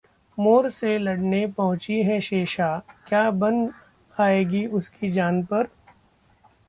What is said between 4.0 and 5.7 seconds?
आएगी उसकी जान पर